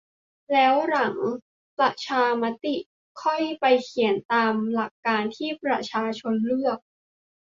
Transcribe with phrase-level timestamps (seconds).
[0.53, 1.15] แล้วหลัง
[1.77, 2.75] ประชามติ
[3.21, 6.77] ค่อยไปเขียนตามหลักการที่ประชาชนเลือก